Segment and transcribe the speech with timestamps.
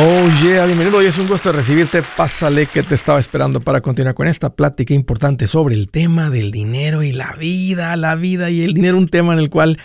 [0.00, 0.98] Oh yeah, bienvenido.
[0.98, 2.04] Hoy es un gusto recibirte.
[2.16, 6.52] Pásale que te estaba esperando para continuar con esta plática importante sobre el tema del
[6.52, 9.76] dinero y la vida, la vida y el dinero, un tema en el cual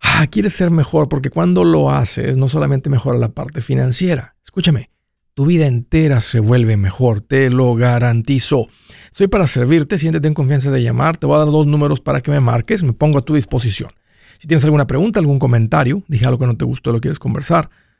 [0.00, 4.36] ah, quieres ser mejor porque cuando lo haces no solamente mejora la parte financiera.
[4.42, 4.88] Escúchame,
[5.34, 8.68] tu vida entera se vuelve mejor, te lo garantizo.
[9.12, 12.22] Soy para servirte, siéntete en confianza de llamar, te voy a dar dos números para
[12.22, 13.90] que me marques, me pongo a tu disposición.
[14.38, 17.68] Si tienes alguna pregunta, algún comentario, dije algo que no te gustó, lo quieres conversar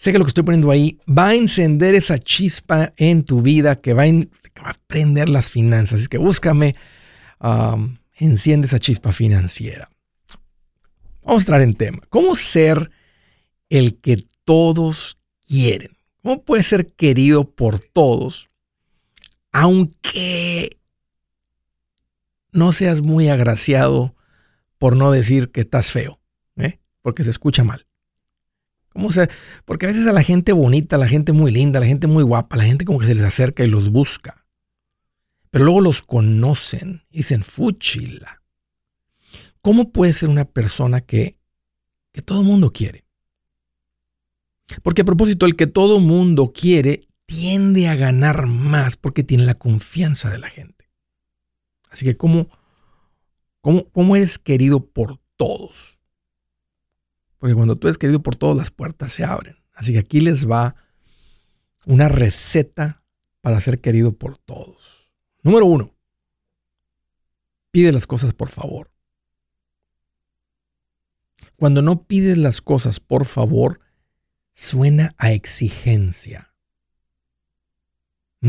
[0.00, 3.82] Sé que lo que estoy poniendo ahí va a encender esa chispa en tu vida
[3.82, 5.98] que va a, prender las finanzas.
[5.98, 6.74] Así que búscame,
[8.14, 9.90] enciende esa chispa financiera.
[11.22, 11.98] Vamos a entrar en tema.
[12.08, 12.90] ¿Cómo ser
[13.68, 15.94] el que todos quieren?
[16.22, 18.48] ¿Cómo puedes ser querido por todos
[19.52, 20.78] aunque
[22.52, 24.14] no seas muy agraciado
[24.78, 26.18] por no decir que estás feo?
[26.56, 26.78] ¿eh?
[27.02, 27.84] Porque se escucha mal.
[28.92, 29.30] ¿Cómo ser?
[29.64, 32.06] Porque a veces a la gente bonita, a la gente muy linda, a la gente
[32.06, 34.46] muy guapa, la gente como que se les acerca y los busca.
[35.50, 38.42] Pero luego los conocen y dicen, fuchila.
[39.62, 41.38] ¿Cómo puede ser una persona que,
[42.12, 43.04] que todo mundo quiere?
[44.82, 49.54] Porque a propósito, el que todo mundo quiere tiende a ganar más porque tiene la
[49.54, 50.90] confianza de la gente.
[51.90, 52.48] Así que, ¿cómo,
[53.60, 55.99] cómo, cómo eres querido por todos?
[57.40, 59.56] Porque cuando tú eres querido por todas las puertas se abren.
[59.74, 60.76] Así que aquí les va
[61.86, 63.02] una receta
[63.40, 65.10] para ser querido por todos.
[65.42, 65.96] Número uno,
[67.70, 68.92] pide las cosas por favor.
[71.56, 73.80] Cuando no pides las cosas por favor,
[74.52, 76.54] suena a exigencia.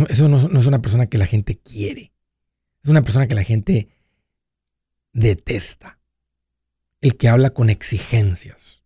[0.09, 2.13] eso no, no es una persona que la gente quiere.
[2.84, 3.90] Es una persona que la gente
[5.13, 5.97] detesta.
[7.00, 8.81] El que habla con exigencias.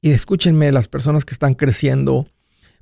[0.00, 2.26] Y escúchenme las personas que están creciendo,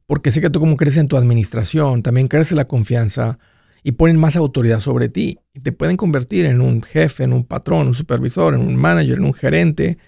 [0.06, 3.38] porque sé que tú como creces en tu administración, también crece la confianza
[3.82, 5.38] y ponen más autoridad sobre ti.
[5.52, 9.18] Y te pueden convertir en un jefe, en un patrón, un supervisor, en un manager,
[9.18, 9.98] en un gerente,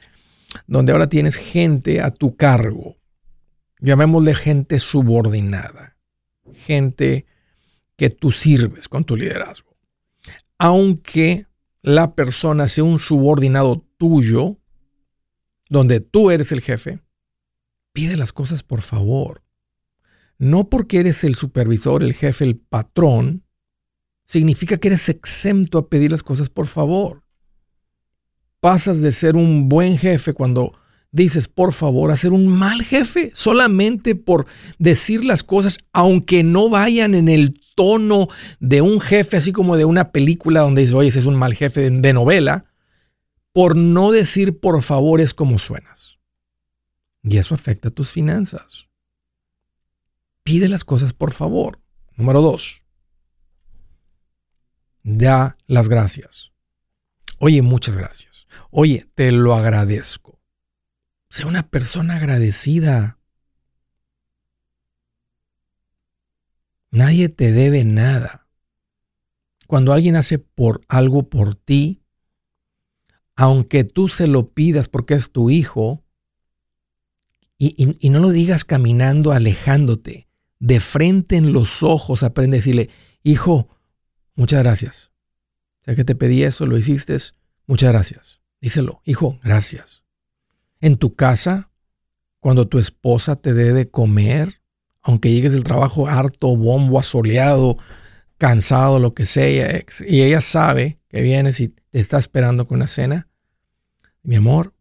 [0.67, 2.97] donde ahora tienes gente a tu cargo.
[3.81, 5.97] Llamémosle gente subordinada.
[6.55, 7.27] Gente
[7.97, 9.77] que tú sirves con tu liderazgo.
[10.59, 11.47] Aunque
[11.83, 14.59] la persona sea un subordinado tuyo,
[15.69, 17.01] donde tú eres el jefe,
[17.97, 19.41] Pide las cosas por favor.
[20.37, 23.43] No porque eres el supervisor, el jefe, el patrón,
[24.27, 27.23] significa que eres exento a pedir las cosas por favor.
[28.61, 30.79] Pasas de ser un buen jefe cuando
[31.11, 34.45] dices por favor a ser un mal jefe solamente por
[34.79, 38.29] decir las cosas aunque no vayan en el tono
[38.61, 41.55] de un jefe así como de una película donde dices, oye, ese es un mal
[41.55, 42.67] jefe de novela,
[43.57, 46.19] por no decir por favor es como suenas.
[47.23, 48.91] Y eso afecta tus finanzas.
[50.43, 51.81] Pide las cosas por favor.
[52.17, 52.85] Número dos,
[55.03, 56.53] da las gracias.
[57.39, 58.47] Oye, muchas gracias.
[58.71, 60.39] Oye, te lo agradezco.
[61.31, 63.19] Sea una persona agradecida.
[66.91, 68.49] Nadie te debe nada.
[69.67, 72.03] Cuando alguien hace por algo por ti,
[73.37, 76.03] aunque tú se lo pidas porque es tu hijo,
[77.59, 80.29] y, no lo digas caminando, alejándote.
[80.59, 82.91] De frente en los ojos aprende a decirle,
[83.23, 83.69] hijo,
[84.35, 85.11] muchas gracias.
[85.81, 87.17] Sé que te pedí eso, lo hiciste,
[87.67, 88.41] muchas gracias.
[88.61, 90.03] Díselo, hijo, gracias.
[90.81, 91.71] En tu casa,
[92.41, 94.61] cuando tu esposa te dé de comer,
[95.03, 97.79] aunque llegues del trabajo harto, bombo, asoleado,
[98.39, 102.87] cansado, lo que sea, y ella sabe que vienes y te está esperando con una
[102.87, 103.27] cena,
[104.23, 104.75] mi amor,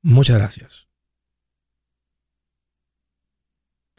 [0.00, 0.88] muchas gracias.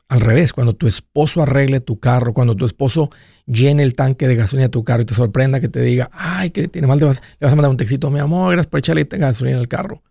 [0.08, 3.12] Al revés, cuando tu esposo arregle tu carro, cuando tu esposo
[3.46, 6.50] llene el tanque de gasolina de tu carro y te sorprenda que te diga, ay,
[6.50, 9.60] que tiene mal, le vas, a mandar un textito, mi amor, gracias por echarle gasolina
[9.60, 10.02] al carro.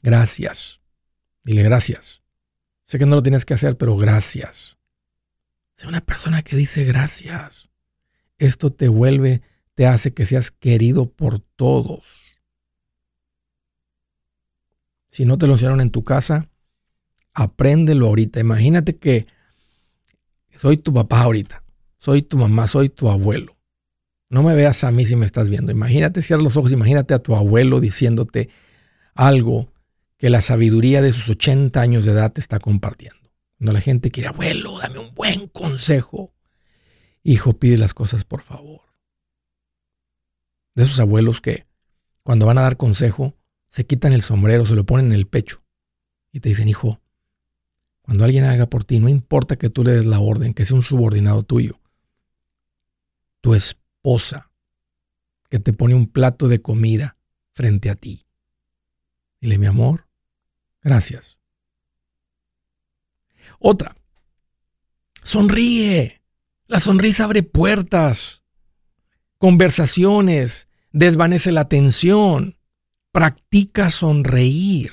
[0.00, 0.78] Gracias.
[1.42, 2.22] Dile gracias.
[2.84, 4.76] Sé que no lo tienes que hacer, pero gracias.
[5.74, 7.68] Sé una persona que dice gracias.
[8.38, 9.42] Esto te vuelve,
[9.76, 12.02] te hace que seas querido por todos.
[15.08, 16.48] Si no te lo hicieron en tu casa,
[17.34, 18.40] apréndelo ahorita.
[18.40, 19.26] Imagínate que
[20.56, 21.62] soy tu papá ahorita.
[21.98, 23.56] soy tu mamá, soy tu abuelo.
[24.30, 25.72] No me veas a mí si me estás viendo.
[25.72, 28.48] Imagínate, cierra los ojos, imagínate a tu abuelo diciéndote
[29.14, 29.72] algo
[30.16, 33.30] que la sabiduría de sus 80 años de edad te está compartiendo.
[33.58, 36.32] Cuando la gente quiere, abuelo, dame un buen consejo.
[37.22, 38.85] Hijo, pide las cosas por favor.
[40.76, 41.66] De esos abuelos que
[42.22, 43.34] cuando van a dar consejo,
[43.66, 45.62] se quitan el sombrero, se lo ponen en el pecho
[46.30, 47.00] y te dicen, hijo,
[48.02, 50.76] cuando alguien haga por ti, no importa que tú le des la orden, que sea
[50.76, 51.80] un subordinado tuyo,
[53.40, 54.52] tu esposa
[55.48, 57.16] que te pone un plato de comida
[57.52, 58.26] frente a ti.
[59.40, 60.06] Dile, mi amor,
[60.82, 61.38] gracias.
[63.58, 63.96] Otra,
[65.22, 66.22] sonríe.
[66.66, 68.42] La sonrisa abre puertas,
[69.46, 72.58] conversaciones, desvanece la tensión.
[73.12, 74.90] Practica sonreír.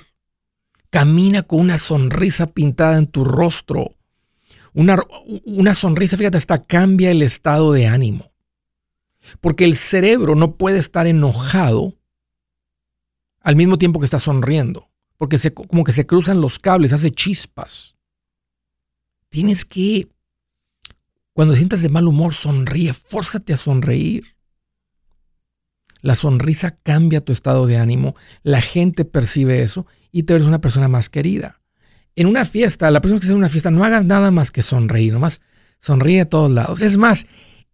[0.91, 3.95] Camina con una sonrisa pintada en tu rostro.
[4.75, 8.31] Una, sonrisa, fíjate, hasta cambia el estado de ánimo.
[9.41, 11.95] Porque el cerebro no puede estar enojado
[13.41, 14.87] al mismo tiempo que está sonriendo.
[15.17, 17.95] Porque como que se cruzan los cables, hace chispas.
[19.29, 20.09] Tienes que,
[21.33, 24.32] cuando sientas de mal humor, sonríe, fórzate a sonreír.
[26.03, 30.59] La sonrisa cambia tu estado de ánimo, la gente percibe eso y te eres una
[30.59, 31.61] persona más querida.
[32.17, 34.61] En una fiesta, la persona que está en una fiesta, no hagas nada más que
[34.61, 35.39] sonreír, nomás
[35.79, 36.81] sonríe a todos lados.
[36.81, 37.25] Es más,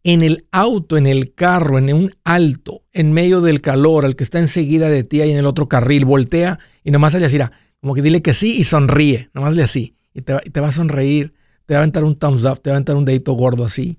[0.04, 4.26] en el auto, en el carro, en un alto, en medio del calor, al que
[4.26, 7.40] está enseguida de ti y en el otro carril, voltea y nomás le así,
[7.82, 9.96] como que dile que sí y sonríe, nomás le así.
[10.14, 11.34] Y te, te, va a sonreír,
[11.66, 13.98] te va a aventar un thumbs up, te va a aventar un dedito gordo así.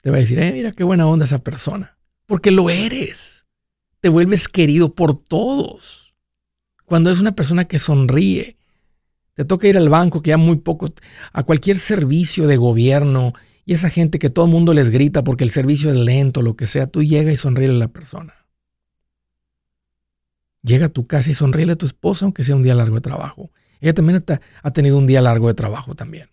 [0.00, 1.98] Te va a decir, eh, mira qué buena onda esa persona.
[2.34, 3.46] Porque lo eres.
[4.00, 6.16] Te vuelves querido por todos.
[6.84, 8.56] Cuando eres una persona que sonríe,
[9.34, 10.92] te toca ir al banco, que ya muy poco,
[11.32, 13.34] a cualquier servicio de gobierno,
[13.64, 16.56] y esa gente que todo el mundo les grita porque el servicio es lento, lo
[16.56, 18.34] que sea, tú llega y sonríe a la persona.
[20.62, 23.02] Llega a tu casa y sonríe a tu esposa, aunque sea un día largo de
[23.02, 23.52] trabajo.
[23.80, 24.24] Ella también
[24.60, 26.30] ha tenido un día largo de trabajo también.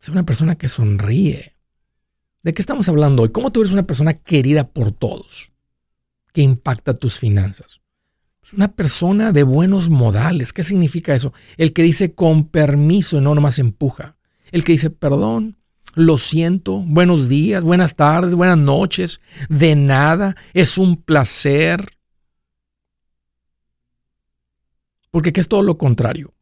[0.00, 1.53] Es una persona que sonríe.
[2.44, 3.30] ¿De qué estamos hablando hoy?
[3.30, 5.52] ¿Cómo tú eres una persona querida por todos?
[6.32, 7.80] Que impacta tus finanzas.
[8.42, 10.52] Es una persona de buenos modales.
[10.52, 11.32] ¿Qué significa eso?
[11.56, 14.16] El que dice con permiso y no nomás empuja
[14.54, 15.56] el que dice, perdón,
[15.94, 21.88] lo siento, buenos días, buenas tardes, buenas noches, de nada, es un placer.
[25.10, 26.32] Porque ¿qué es todo lo contrario?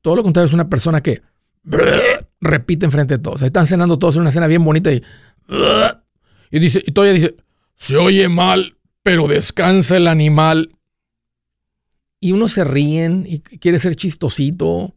[0.00, 1.22] Todo lo contrario es una persona que
[2.44, 3.42] repite enfrente de todos.
[3.42, 5.02] están cenando todos en una cena bien bonita y,
[6.50, 7.36] y, dice, y todavía dice,
[7.76, 10.76] se oye mal, pero descansa el animal
[12.20, 14.94] y uno se ríen y quiere ser chistosito,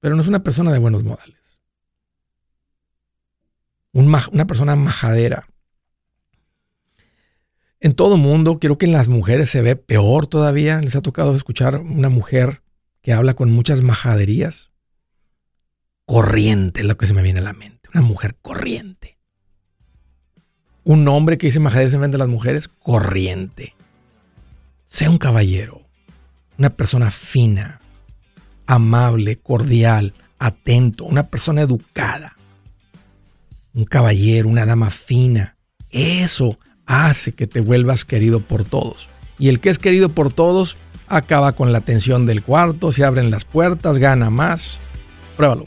[0.00, 1.60] pero no es una persona de buenos modales.
[3.92, 5.48] una persona majadera.
[7.80, 10.80] En todo mundo, creo que en las mujeres se ve peor todavía.
[10.80, 12.62] Les ha tocado escuchar una mujer
[13.02, 14.70] que habla con muchas majaderías.
[16.06, 17.88] Corriente es lo que se me viene a la mente.
[17.92, 19.18] Una mujer corriente.
[20.84, 23.74] Un hombre que dice majaderías en frente de las mujeres, corriente.
[24.86, 25.86] Sea un caballero
[26.58, 27.80] una persona fina,
[28.66, 32.36] amable, cordial, atento, una persona educada,
[33.74, 35.56] un caballero, una dama fina.
[35.90, 39.08] Eso hace que te vuelvas querido por todos.
[39.38, 40.76] Y el que es querido por todos
[41.08, 44.78] acaba con la atención del cuarto, se abren las puertas, gana más.
[45.36, 45.66] Pruébalo.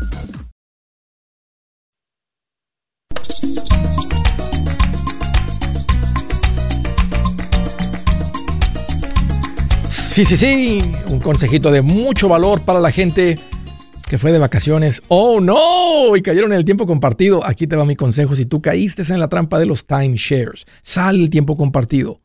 [10.11, 10.79] Sí, sí, sí.
[11.07, 13.39] Un consejito de mucho valor para la gente
[14.09, 15.01] que fue de vacaciones.
[15.07, 16.17] ¡Oh, no!
[16.17, 17.45] Y cayeron en el tiempo compartido.
[17.45, 18.35] Aquí te va mi consejo.
[18.35, 22.19] Si tú caíste en la trampa de los timeshares, sal el tiempo compartido.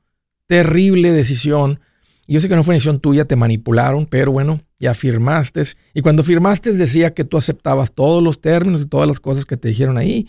[0.49, 1.79] Terrible decisión.
[2.27, 5.63] Yo sé que no fue decisión tuya, te manipularon, pero bueno, ya firmaste.
[5.95, 9.57] Y cuando firmaste decía que tú aceptabas todos los términos y todas las cosas que
[9.57, 10.27] te dijeron ahí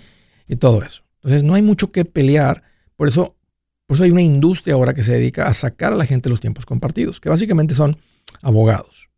[0.48, 1.02] y todo eso.
[1.24, 2.62] Entonces no hay mucho que pelear.
[2.96, 3.36] Por eso
[3.88, 6.42] por eso hay una industria ahora que se dedica a sacar a la gente los
[6.42, 7.98] tiempos compartidos, que básicamente son
[8.42, 9.10] abogados.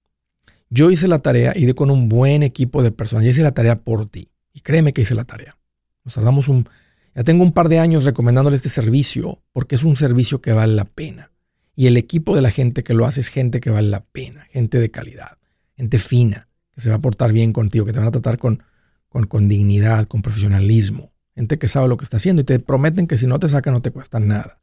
[0.70, 3.26] Yo hice la tarea y de con un buen equipo de personas.
[3.26, 4.30] Yo hice la tarea por ti.
[4.54, 5.58] Y créeme que hice la tarea.
[6.06, 6.70] Nos tardamos un...
[7.16, 10.76] Ya tengo un par de años recomendándole este servicio porque es un servicio que vale
[10.76, 11.32] la pena.
[11.76, 14.46] Y el equipo de la gente que lo hace es gente que vale la pena,
[14.52, 15.40] gente de calidad,
[15.76, 18.62] gente fina, que se va a portar bien contigo, que te van a tratar con,
[19.10, 21.09] con dignidad, con profesionalismo
[21.40, 23.74] gente que sabe lo que está haciendo y te prometen que si no te sacan
[23.74, 24.60] no te cuesta nada.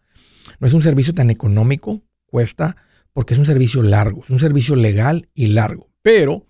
[0.61, 2.77] No es un servicio tan económico, cuesta
[3.15, 5.89] porque es un servicio largo, es un servicio legal y largo.
[6.03, 6.47] Pero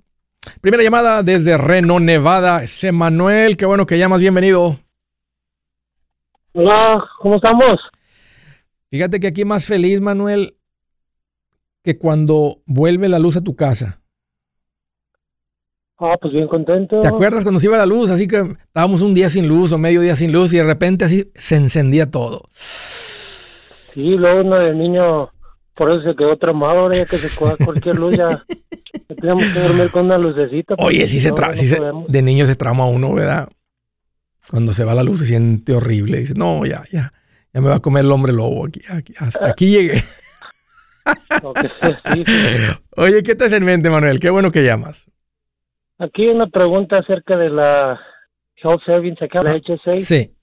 [0.62, 2.64] Primera llamada desde Reno, Nevada.
[2.64, 4.80] Es Manuel, qué bueno que llamas, bienvenido.
[6.62, 7.90] Hola, ¿cómo estamos?
[8.92, 10.58] Fíjate que aquí más feliz, Manuel,
[11.86, 14.02] que cuando vuelve la luz a tu casa.
[16.00, 17.00] Ah, pues bien contento.
[17.00, 18.10] ¿Te acuerdas cuando se iba la luz?
[18.10, 21.06] Así que estábamos un día sin luz o medio día sin luz y de repente
[21.06, 22.42] así se encendía todo.
[22.52, 25.30] Sí, luego uno de niño,
[25.76, 28.28] por eso se quedó traumado, ahora ya que se coja cualquier luz ya,
[29.16, 30.76] teníamos que dormir con una lucecita.
[30.78, 33.48] Oye, sí, se, tra de niño se trauma uno, ¿verdad?
[34.50, 36.20] Cuando se va la luz se siente horrible.
[36.20, 37.14] Dice, no, ya, ya,
[37.54, 38.66] ya me va a comer el hombre lobo.
[38.66, 40.02] Aquí, hasta aquí llegué.
[42.98, 44.20] Oye, ¿qué te hace en mente, Manuel?
[44.20, 45.10] Qué bueno que llamas.
[45.98, 48.00] Aquí una pregunta acerca de la
[48.56, 49.98] Health Savings Account, la HSA.
[49.98, 50.34] Sí.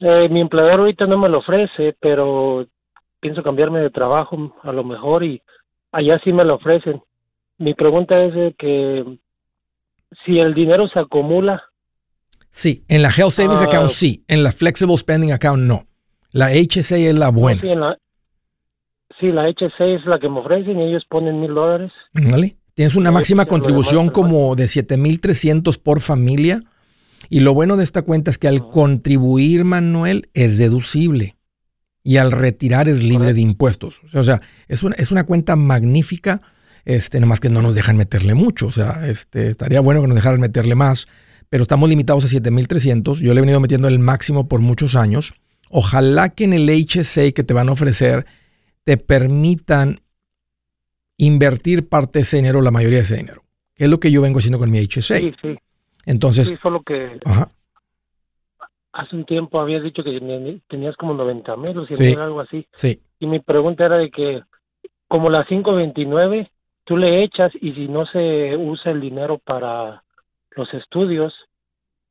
[0.00, 2.66] Eh, mi empleador ahorita no me lo ofrece, pero
[3.20, 5.40] pienso cambiarme de trabajo a lo mejor y
[5.92, 7.02] allá sí me lo ofrecen.
[7.58, 9.18] Mi pregunta es que
[10.24, 11.62] si el dinero se acumula,
[12.54, 13.64] Sí, en la Health Savings ah.
[13.64, 15.88] Account sí, en la Flexible Spending Account no.
[16.30, 17.60] La HSA es la buena.
[19.18, 21.90] Sí, la, HSA es la que me ofrecen y ellos ponen mil dólares.
[22.12, 22.56] Vale.
[22.74, 26.60] Tienes una máxima contribución como de 7,300 por familia.
[27.28, 31.34] Y lo bueno de esta cuenta es que al contribuir, Manuel, es deducible.
[32.04, 34.00] Y al retirar es libre de impuestos.
[34.12, 36.40] O sea, es una, es una cuenta magnífica.
[36.84, 38.68] Este, nomás que no nos dejan meterle mucho.
[38.68, 41.08] O sea, este, estaría bueno que nos dejaran meterle más
[41.48, 43.20] pero estamos limitados a 7300.
[43.20, 45.34] Yo le he venido metiendo el máximo por muchos años.
[45.70, 48.26] Ojalá que en el HSA que te van a ofrecer
[48.84, 50.00] te permitan
[51.16, 53.42] invertir parte de ese dinero, la mayoría de ese dinero,
[53.74, 55.18] que es lo que yo vengo haciendo con mi HSA.
[55.18, 55.56] Sí, sí.
[56.06, 57.18] Entonces, sí, solo que
[58.92, 62.66] hace un tiempo habías dicho que tenías como 90 mil o 100 mil, algo así.
[62.72, 63.00] Sí.
[63.18, 64.42] Y mi pregunta era de que,
[65.08, 66.50] como las 529,
[66.84, 70.03] tú le echas y si no se usa el dinero para
[70.56, 71.32] los estudios,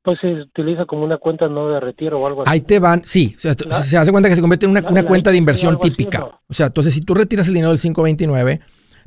[0.04, 2.52] pues se utiliza como una cuenta no de retiro o algo así.
[2.52, 3.50] Ahí te van, sí, se
[3.98, 6.42] hace cuenta que se convierte en una, cuenta de inversión típica.
[6.48, 8.60] O sea, entonces si tú retiras el dinero del 529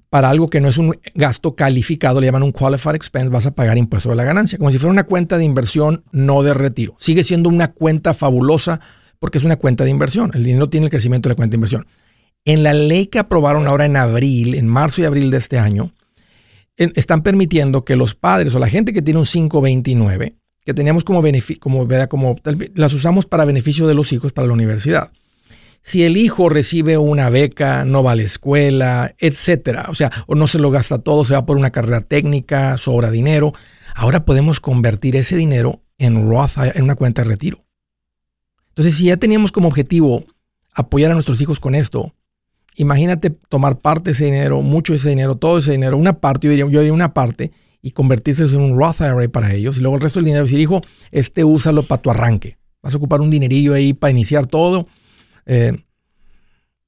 [0.09, 3.55] para algo que no es un gasto calificado, le llaman un qualified expense, vas a
[3.55, 6.95] pagar impuesto de la ganancia, como si fuera una cuenta de inversión no de retiro.
[6.99, 8.81] Sigue siendo una cuenta fabulosa
[9.19, 10.31] porque es una cuenta de inversión.
[10.35, 11.87] El dinero tiene el crecimiento de la cuenta de inversión.
[12.45, 15.93] En la ley que aprobaron ahora en abril, en marzo y abril de este año,
[16.77, 20.35] están permitiendo que los padres o la gente que tiene un 529
[20.67, 22.37] que teníamos como beneficio, como, como
[22.75, 25.13] las usamos para beneficio de los hijos para la universidad.
[25.83, 30.35] Si el hijo recibe una beca, no va a la escuela, etcétera, o sea, o
[30.35, 33.53] no se lo gasta todo, se va por una carrera técnica, sobra dinero,
[33.95, 37.65] ahora podemos convertir ese dinero en Roth, en una cuenta de retiro.
[38.71, 40.25] Entonces, si ya teníamos como objetivo
[40.75, 42.13] apoyar a nuestros hijos con esto,
[42.77, 46.47] imagínate tomar parte de ese dinero, mucho de ese dinero, todo ese dinero, una parte,
[46.47, 47.53] yo diría, yo diría una parte,
[47.87, 49.79] y convertirse en un Roth IRA para ellos.
[49.79, 52.59] Y luego el resto del dinero, decir, hijo, este úsalo para tu arranque.
[52.83, 54.89] Vas a ocupar un dinerillo ahí para iniciar todo.
[55.47, 55.73] Eh,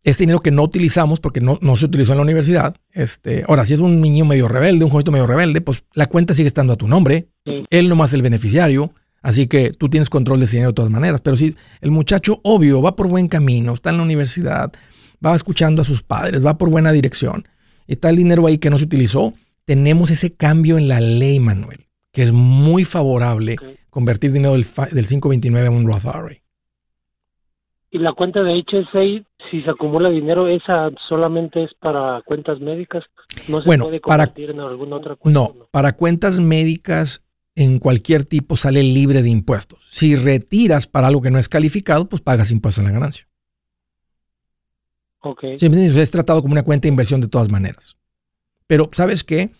[0.02, 2.75] este dinero que no utilizamos porque no, no, se utilizó en la universidad.
[2.90, 6.35] Este, ahora, si es un niño medio rebelde, un jovencito medio rebelde, pues la cuenta
[6.35, 7.28] sigue estando a tu nombre.
[7.71, 8.92] Él nomás es el beneficiario.
[9.23, 11.21] Así que tú tienes control de ese dinero de todas maneras.
[11.21, 14.73] Pero si el muchacho, obvio, va por buen camino, está en la universidad,
[15.25, 17.46] va escuchando a sus padres, va por buena dirección,
[17.87, 19.34] está el dinero ahí que no se utilizó,
[19.64, 23.56] tenemos ese cambio en la ley, Manuel, que es muy favorable
[23.90, 26.37] convertir dinero del, del 529 en un Roth IRA.
[27.90, 33.04] ¿Y la cuenta de HSA, si se acumula dinero, esa solamente es para cuentas médicas?
[33.48, 35.40] ¿No se bueno, puede convertir para, en alguna otra cuenta?
[35.40, 39.84] No, para cuentas médicas en cualquier tipo sale libre de impuestos.
[39.90, 43.27] Si retiras para algo que no es calificado, pues pagas impuestos en la ganancia.
[45.20, 45.44] Ok.
[45.44, 47.96] es tratado como una cuenta de inversión de todas maneras.
[48.66, 49.50] Pero, ¿sabes qué?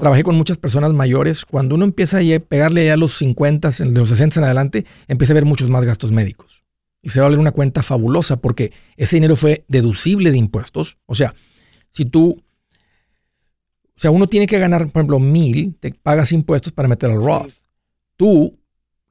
[0.00, 1.44] Trabajé con muchas personas mayores.
[1.44, 5.32] Cuando uno empieza a pegarle ya a los 50, de los 60 en adelante, empieza
[5.32, 6.64] a ver muchos más gastos médicos.
[7.00, 10.98] Y se va a ver una cuenta fabulosa porque ese dinero fue deducible de impuestos.
[11.06, 11.34] O sea,
[11.90, 12.42] si tú,
[13.96, 17.18] o sea, uno tiene que ganar, por ejemplo, mil, te pagas impuestos para meter al
[17.18, 17.52] Roth.
[18.16, 18.58] Tú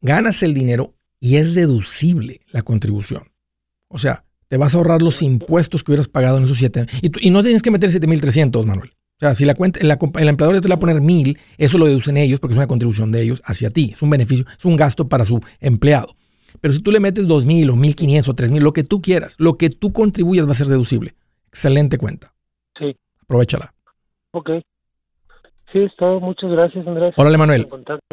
[0.02, 3.32] ganas el dinero y es deducible la contribución.
[3.88, 6.86] O sea, te vas a ahorrar los impuestos que hubieras pagado en esos siete.
[7.02, 8.92] Y, y no tienes que meter 7.300, Manuel.
[9.18, 9.90] O sea, si la cuenta, el
[10.30, 13.24] empleador te va a poner mil, eso lo deducen ellos porque es una contribución de
[13.24, 13.92] ellos hacia ti.
[13.94, 16.16] Es un beneficio, es un gasto para su empleado.
[16.62, 18.84] Pero si tú le metes dos mil o mil quinientos o tres mil, lo que
[18.84, 21.16] tú quieras, lo que tú contribuyas va a ser deducible.
[21.48, 22.34] Excelente cuenta.
[22.78, 22.96] Sí.
[23.24, 23.74] Aprovechala.
[24.32, 24.52] Ok.
[25.72, 26.20] Sí, es todo.
[26.20, 27.14] Muchas gracias, Andrés.
[27.18, 27.68] Hola, Manuel.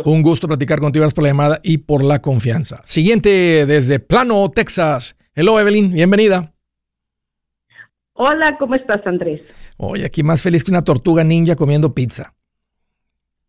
[0.04, 1.02] Un gusto platicar contigo.
[1.02, 2.82] Gracias por la llamada y por la confianza.
[2.86, 5.16] Siguiente desde Plano, Texas.
[5.36, 5.92] Hello, Evelyn.
[5.92, 6.52] Bienvenida.
[8.12, 9.40] Hola, ¿cómo estás, Andrés?
[9.76, 12.34] Oye, aquí más feliz que una tortuga ninja comiendo pizza.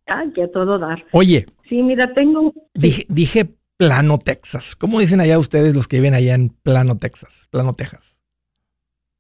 [0.08, 1.06] Ay, que a todo dar.
[1.12, 1.45] Oye.
[1.69, 2.52] Sí, mira, tengo...
[2.74, 4.76] Dije, dije Plano, Texas.
[4.76, 7.48] ¿Cómo dicen allá ustedes los que viven allá en Plano, Texas?
[7.52, 8.17] Plano, Texas.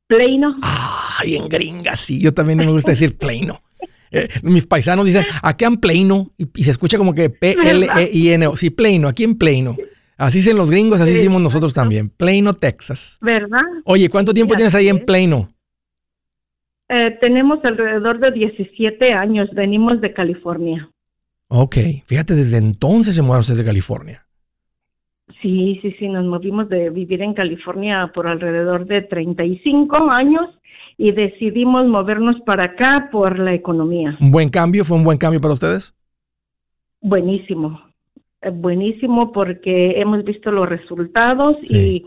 [0.07, 0.57] Plano.
[0.63, 2.19] Ah, bien gringa, sí.
[2.19, 3.61] Yo también me gusta decir plano.
[4.09, 8.55] Eh, mis paisanos dicen, aquí en plano, y, se escucha como que P-L-E-I-N-O.
[8.55, 9.77] Sí, plano, aquí en plano.
[10.17, 12.09] Así dicen los gringos, así decimos nosotros también.
[12.09, 13.17] Plano, Texas.
[13.21, 13.63] ¿Verdad?
[13.83, 15.49] Oye, ¿cuánto tiempo tienes ahí en Plano?
[16.87, 19.49] Eh, tenemos alrededor de 17 años.
[19.53, 20.89] Venimos de California.
[21.47, 21.75] Ok.
[22.05, 24.25] Fíjate, desde entonces se mudaron ustedes de California.
[25.41, 26.07] Sí, sí, sí.
[26.07, 30.49] Nos movimos de vivir en California por alrededor de 35 años
[30.97, 34.17] y decidimos movernos para acá por la economía.
[34.21, 34.85] ¿Un buen cambio?
[34.85, 35.93] ¿Fue un buen cambio para ustedes?
[37.01, 37.81] Buenísimo.
[38.41, 42.05] Eh, buenísimo porque hemos visto los resultados y,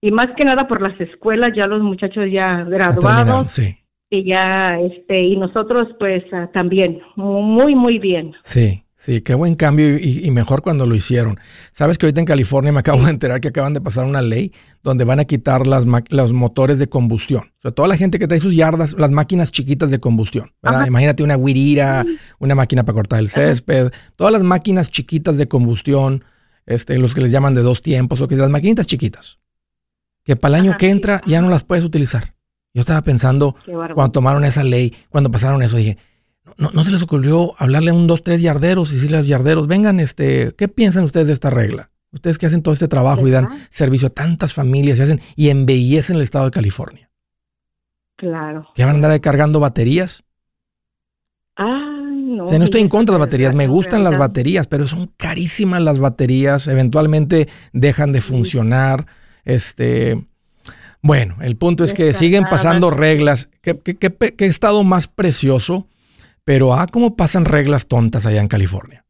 [0.00, 3.60] y más que nada por las escuelas, ya los muchachos ya graduados.
[4.08, 8.34] Y ya, este, y nosotros pues ah, también, muy, muy bien.
[8.42, 8.85] Sí.
[9.06, 11.38] Sí, qué buen cambio y, mejor cuando lo hicieron.
[11.70, 14.52] Sabes que ahorita en California me acabo de enterar que acaban de pasar una ley
[14.82, 17.52] donde van a quitar las los motores de combustión.
[17.58, 20.52] O sea, toda la gente que trae sus yardas, las máquinas chiquitas de combustión.
[20.88, 22.04] Imagínate una guirira,
[22.40, 26.24] una máquina para cortar el césped, todas las máquinas chiquitas de combustión,
[26.66, 29.38] este, los que les llaman de dos tiempos, o que las maquinitas chiquitas,
[30.24, 32.34] que para el año que entra ya no las puedes utilizar.
[32.74, 33.54] Yo estaba pensando
[33.94, 35.96] cuando tomaron esa ley, cuando pasaron eso, dije,
[36.56, 39.28] no, no, se les ocurrió hablarle a un, dos, tres yarderos y decirle a los
[39.28, 41.90] yarderos, vengan, este, ¿qué piensan ustedes de esta regla?
[42.12, 45.50] Ustedes que hacen todo este trabajo y dan servicio a tantas familias y hacen y
[45.50, 47.10] embellecen el estado de California.
[48.16, 48.68] Claro.
[48.74, 50.24] ¿Que van a andar cargando baterías?
[51.56, 52.44] Ah, no.
[52.44, 55.12] O sea, no estoy en contra de las baterías, me gustan las baterías, pero son
[55.16, 59.06] carísimas las baterías, eventualmente dejan de funcionar.
[59.44, 60.24] Este,
[61.02, 63.50] bueno, el punto es que siguen pasando reglas.
[63.60, 65.86] ¿Qué, qué, qué estado más precioso?
[66.46, 69.04] Pero, ah, cómo pasan reglas tontas allá en California.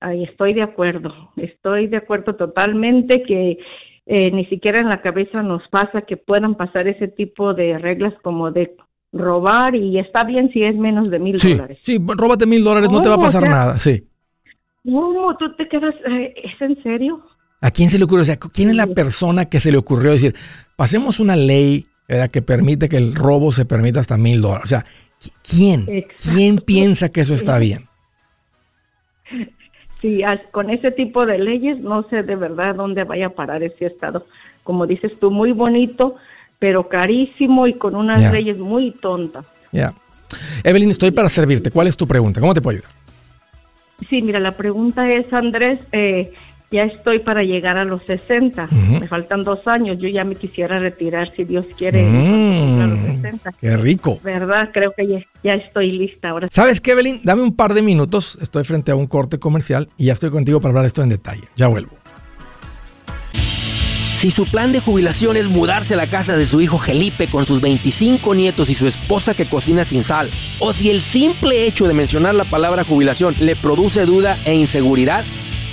[0.00, 3.58] ahí estoy de acuerdo, estoy de acuerdo totalmente que
[4.06, 8.12] eh, ni siquiera en la cabeza nos pasa que puedan pasar ese tipo de reglas
[8.22, 8.76] como de
[9.10, 11.78] robar y está bien si es menos de mil dólares.
[11.82, 14.06] Sí, róbate mil dólares, no, te va a pasar nada, sí.
[14.84, 15.34] ¿Cómo?
[15.38, 15.94] ¿Tú te quedas?
[16.06, 17.24] Eh, ¿Es en serio?
[17.62, 18.22] ¿A quién se le ocurrió?
[18.22, 20.34] O sea, ¿quién es la persona que se le ocurrió decir,
[20.76, 21.86] pasemos una ley
[22.32, 24.64] que permite que el robo se permita hasta mil dólares?
[24.64, 24.84] O sea,
[25.42, 25.86] ¿quién?
[26.16, 27.86] ¿Quién piensa que eso está bien?
[30.00, 33.86] Sí, con ese tipo de leyes no sé de verdad dónde vaya a parar ese
[33.86, 34.26] estado.
[34.62, 36.14] Como dices tú, muy bonito,
[36.60, 39.44] pero carísimo y con unas leyes muy tontas.
[39.72, 39.92] Ya.
[40.62, 41.72] Evelyn, estoy para servirte.
[41.72, 42.40] ¿Cuál es tu pregunta?
[42.40, 42.92] ¿Cómo te puedo ayudar?
[44.08, 46.32] Sí, mira, la pregunta es, Andrés, eh,
[46.70, 48.68] ya estoy para llegar a los 60.
[49.00, 49.98] Me faltan dos años.
[49.98, 53.50] Yo ya me quisiera retirar, si Dios quiere, a los 60.
[53.50, 54.20] Mm, qué rico.
[54.22, 54.70] ¿Verdad?
[54.72, 56.48] Creo que ya, estoy lista ahora.
[56.50, 57.20] ¿Sabes qué, Evelyn?
[57.24, 58.38] Dame un par de minutos.
[58.42, 61.44] Estoy frente a un corte comercial y ya estoy contigo para hablar esto en detalle.
[61.56, 61.92] Ya vuelvo.
[64.18, 67.46] Si su plan de jubilación es mudarse a la casa de su hijo Felipe con
[67.46, 70.28] sus 25 nietos y su esposa que cocina sin sal,
[70.58, 75.24] o si el simple hecho de mencionar la palabra jubilación le produce duda e inseguridad,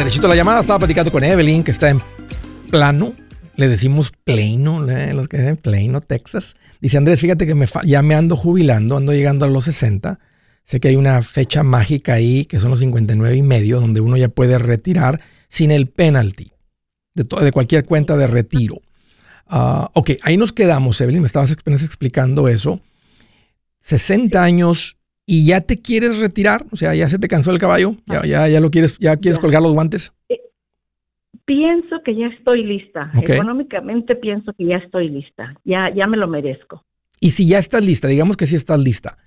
[0.00, 0.62] Derechito la llamada.
[0.62, 2.00] Estaba platicando con Evelyn, que está en
[2.70, 3.12] plano.
[3.56, 5.12] Le decimos Plano, ¿eh?
[5.12, 6.56] los que dicen Plano, Texas.
[6.80, 10.18] Dice Andrés, fíjate que ya me ando jubilando, ando llegando a los 60.
[10.64, 14.16] Sé que hay una fecha mágica ahí, que son los 59 y medio, donde uno
[14.16, 16.50] ya puede retirar sin el penalty
[17.12, 18.80] de, cualquier cuenta de retiro.
[19.48, 21.20] Ah, ok, ahí nos quedamos, Evelyn.
[21.20, 22.80] Me estabas explicando eso.
[23.80, 24.96] 60 años
[25.30, 28.48] y ya te quieres retirar, o sea, ya se te cansó el caballo, ya, ya,
[28.48, 30.12] ya lo quieres, ya quieres colgar los guantes.
[30.28, 30.40] Eh,
[31.44, 33.12] pienso que ya estoy lista.
[33.22, 35.54] Económicamente pienso que ya estoy lista.
[35.64, 36.84] Ya, ya me lo merezco.
[37.20, 39.18] Y si ya estás lista, digamos que sí estás lista,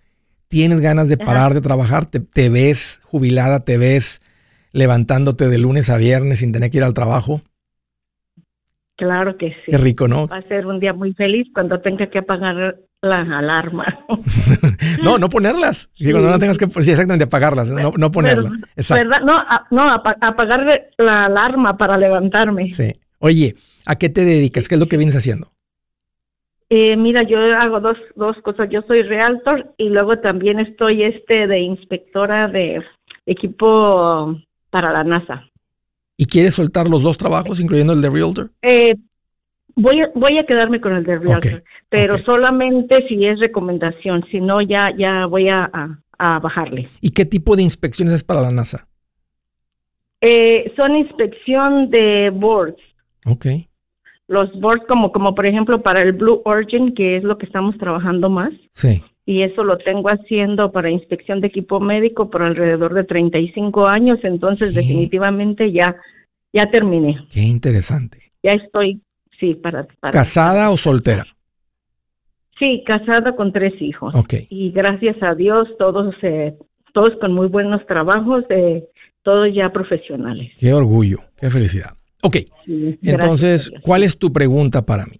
[0.50, 4.22] tienes ganas de parar de trabajar, te, te ves jubilada, te ves
[4.74, 7.39] levantándote de lunes a viernes sin tener que ir al trabajo.
[8.98, 9.72] Claro que sí.
[9.72, 10.28] Qué rico, ¿no?
[10.28, 13.86] Va a ser un día muy feliz cuando tenga que apagar la alarma.
[15.04, 15.89] no, no ponerlas.
[16.00, 18.52] Cuando no tengas que, sí, exactamente, apagarlas, no, no ponerlas.
[18.89, 19.22] ¿Verdad?
[19.24, 22.72] No, no apagar la alarma para levantarme.
[22.74, 22.94] Sí.
[23.20, 24.68] Oye, ¿a qué te dedicas?
[24.68, 25.52] ¿Qué es lo que vienes haciendo?
[26.70, 28.70] Eh, mira, yo hago dos, dos cosas.
[28.72, 32.82] Yo soy realtor y luego también estoy este de inspectora de
[33.26, 34.39] equipo
[34.70, 35.44] para la NASA.
[36.18, 38.50] ¿Y quieres soltar los dos trabajos, incluyendo el de realtor?
[38.62, 38.96] Eh,
[39.76, 44.40] Voy a, voy a quedarme con el de Realtor, pero solamente si es recomendación, si
[44.40, 45.70] no ya, ya voy a,
[46.18, 46.88] bajarle.
[47.02, 48.88] ¿Y qué tipo de inspecciones es para la NASA?
[50.22, 52.82] Eh, son inspección de boards.
[53.26, 53.46] Ok.
[54.28, 57.78] Los boards como, como por ejemplo para el Blue Origin, que es lo que estamos
[57.78, 58.54] trabajando más.
[58.72, 59.04] Sí.
[59.26, 64.20] Y eso lo tengo haciendo para inspección de equipo médico por alrededor de 35 años,
[64.24, 65.96] entonces definitivamente ya,
[66.54, 67.26] ya terminé.
[67.32, 68.32] Qué interesante.
[68.44, 69.02] Ya estoy
[69.43, 71.25] Sí, para, ¿Casada o soltera?
[72.58, 74.15] Sí, casada con tres hijos.
[74.15, 74.36] Ok.
[74.49, 76.53] Y gracias a Dios, todos, eh,
[76.93, 78.86] todos con muy buenos trabajos, eh,
[79.21, 80.49] todos ya profesionales.
[80.58, 81.89] Qué orgullo, qué felicidad.
[82.21, 82.38] Ok,
[83.01, 85.17] entonces, ¿cuál es tu pregunta para mí?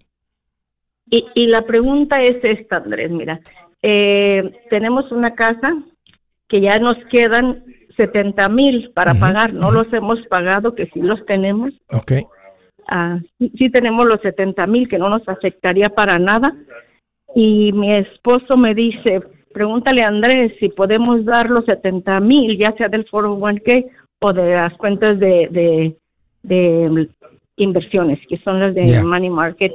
[1.10, 3.40] Y, y la pregunta es esta, Andrés, mira,
[3.82, 5.70] eh, tenemos una casa
[6.48, 7.62] que ya nos quedan
[7.98, 11.74] 70 mil para pagar, no los hemos pagado, que sí los tenemos.
[11.90, 12.12] Ok.
[12.88, 16.54] Ah, sí, tenemos los 70 mil que no nos afectaría para nada.
[17.34, 22.72] Y mi esposo me dice, pregúntale a Andrés si podemos dar los 70 mil, ya
[22.72, 25.96] sea del 401k o de las cuentas de,
[26.42, 27.08] de,
[27.56, 29.72] inversiones, que son las de money market.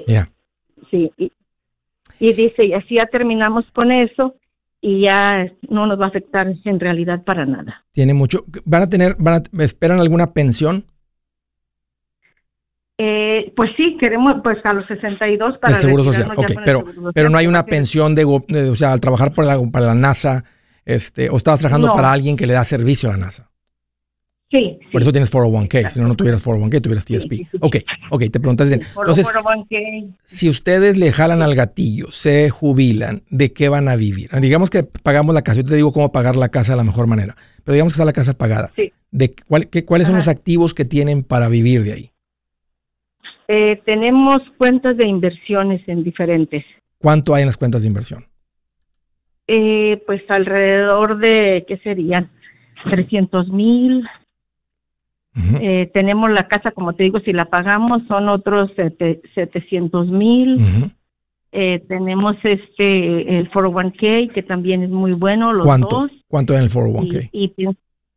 [0.90, 4.36] Sí, y, dice, y así ya terminamos con eso.
[4.82, 7.84] y ya no nos va a afectar en realidad para nada.
[7.92, 8.46] Tiene mucho.
[8.64, 10.86] ¿Van a tener, van a, esperan alguna pensión?
[13.02, 16.30] Eh, pues sí, queremos, pues a los 62 para el seguro social.
[16.36, 16.84] Ok, pero,
[17.14, 20.44] pero no hay una pensión de, o sea, al trabajar para la, para la NASA,
[20.84, 23.50] este, o estabas trabajando para alguien que le da servicio a la NASA.
[24.52, 24.80] Sí.
[24.92, 25.92] Por eso tienes 401k.
[25.92, 27.48] Si no, no tuvieras 401k, tuvieras TSP.
[27.62, 27.78] ok,
[28.10, 28.82] ok, te preguntas bien.
[28.98, 29.30] Entonces,
[30.26, 34.30] si ustedes le jalan al gatillo, se jubilan, ¿de qué van a vivir?
[34.42, 35.62] Digamos que pagamos la casa.
[35.62, 37.38] Yo te digo cómo pagar la casa de la mejor manera.
[37.64, 38.72] Pero digamos que está la casa pagada.
[38.76, 38.92] Sí.
[39.12, 39.34] De
[39.86, 42.12] ¿Cuáles son los activos que tienen para vivir de ahí?
[43.52, 46.64] Eh, tenemos cuentas de inversiones en diferentes.
[47.00, 48.26] ¿Cuánto hay en las cuentas de inversión?
[49.48, 52.30] Eh, pues alrededor de, ¿qué serían?
[52.84, 54.08] 300 mil,
[55.62, 60.94] eh, tenemos la casa, como te digo, si la pagamos son otros 700 mil.
[61.52, 65.88] eh, tenemos este el 401k que también es muy bueno los ¿Cuánto?
[65.88, 66.12] dos.
[66.28, 67.30] ¿Cuánto en el 401k?
[67.32, 67.54] Y,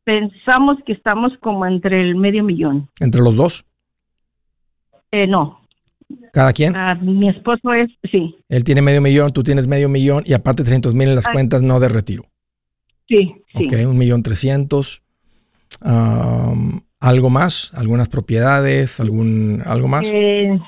[0.04, 2.88] pensamos que estamos como entre el medio millón.
[3.00, 3.64] ¿Entre los dos?
[5.12, 5.60] Eh, no.
[6.32, 6.74] ¿Cada quien?
[6.74, 8.36] Ah, mi esposo es, sí.
[8.48, 11.62] Él tiene medio millón, tú tienes medio millón y aparte 300 mil en las cuentas
[11.62, 12.24] no de retiro.
[13.08, 13.66] Sí, sí.
[13.66, 15.02] Ok, un millón trescientos.
[17.00, 17.72] ¿Algo más?
[17.76, 19.00] ¿Algunas propiedades?
[19.00, 20.10] ¿Algún, ¿Algo más?
[20.12, 20.58] Eh,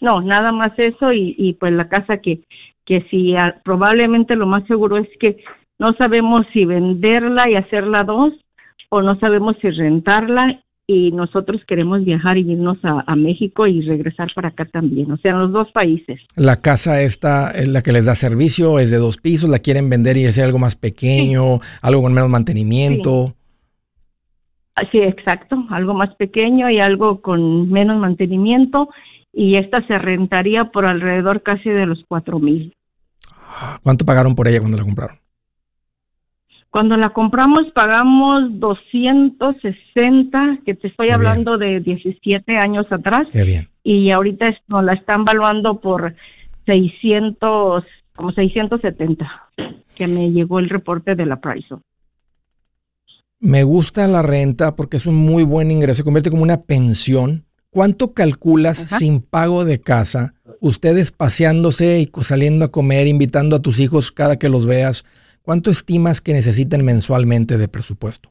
[0.00, 2.40] no, nada más eso y, y pues la casa que,
[2.84, 3.34] que si
[3.64, 5.42] probablemente lo más seguro es que
[5.78, 8.34] no sabemos si venderla y hacerla dos
[8.88, 14.28] o no sabemos si rentarla y nosotros queremos viajar y irnos a, México y regresar
[14.34, 16.20] para acá también, o sea, en los dos países.
[16.34, 19.88] La casa esta es la que les da servicio, es de dos pisos, la quieren
[19.88, 23.34] vender y es algo más pequeño, algo con menos mantenimiento.
[24.90, 28.88] Sí, exacto, algo más pequeño y algo con menos mantenimiento
[29.32, 32.74] y esta se rentaría por alrededor casi de los cuatro mil.
[33.82, 35.18] ¿Cuánto pagaron por ella cuando la compraron?
[36.72, 43.28] Cuando la compramos pagamos 260, que te estoy hablando de 17 años atrás.
[43.30, 43.68] Qué bien.
[43.84, 46.14] Y ahorita nos la están valuando por
[46.64, 47.84] 600,
[48.16, 49.50] como 670,
[49.94, 51.74] que me llegó el reporte de la Price.
[53.38, 57.44] Me gusta la renta porque es un muy buen ingreso, se convierte como una pensión.
[57.68, 63.78] ¿Cuánto calculas sin pago de casa, ustedes paseándose y saliendo a comer, invitando a tus
[63.78, 65.04] hijos cada que los veas?
[65.42, 68.30] ¿Cuánto estimas que necesiten mensualmente de presupuesto?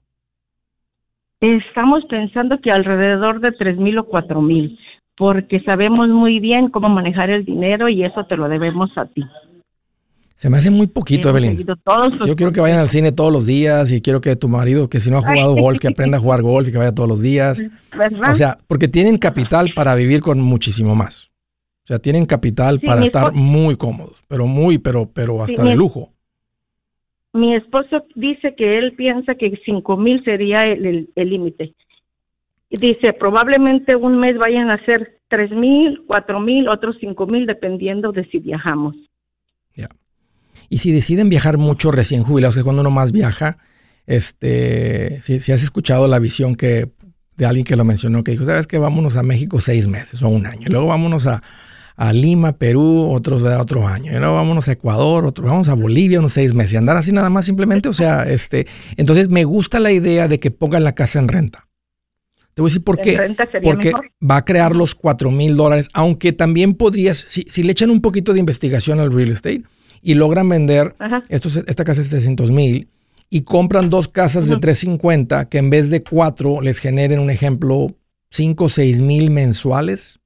[1.42, 4.78] Estamos pensando que alrededor de tres mil o cuatro mil,
[5.18, 9.24] porque sabemos muy bien cómo manejar el dinero y eso te lo debemos a ti.
[10.36, 11.66] Se me hace muy poquito, Evelyn.
[12.26, 15.00] Yo quiero que vayan al cine todos los días y quiero que tu marido, que
[15.00, 17.22] si no ha jugado golf, que aprenda a jugar golf y que vaya todos los
[17.22, 17.62] días.
[18.28, 21.30] O sea, porque tienen capital para vivir con muchísimo más.
[21.84, 26.11] O sea, tienen capital para estar muy cómodos, pero muy, pero, pero hasta de lujo.
[27.34, 31.74] Mi esposo dice que él piensa que cinco mil sería el límite.
[32.70, 38.12] Dice, probablemente un mes vayan a ser tres mil, cuatro mil, otros cinco mil, dependiendo
[38.12, 38.96] de si viajamos.
[40.70, 43.58] Y si deciden viajar mucho recién jubilados, que cuando uno más viaja,
[44.08, 46.90] este, si, has escuchado la visión que
[47.36, 50.30] de alguien que lo mencionó, que dijo, sabes que vámonos a México seis meses o
[50.30, 51.44] un año, luego vámonos a,
[52.14, 56.20] Lima, Perú, otros de otro año, y luego vámonos a Ecuador, otro, vamos a Bolivia
[56.20, 59.80] unos seis meses, y andar así nada más simplemente, o sea, este, entonces me gusta
[59.80, 61.68] la idea de que pongan la casa en renta.
[62.54, 63.18] Te voy a decir por qué.
[63.64, 67.90] Porque va a crear los cuatro mil dólares, aunque también podrías, si, si, le echan
[67.90, 69.64] un poquito de investigación al real estate,
[70.02, 70.96] y logran vender
[71.30, 72.90] esta casa de 700 mil
[73.30, 77.96] y compran dos casas de 350 que en vez de cuatro les generen un ejemplo
[78.32, 80.20] 5 o 6 mil mensuales,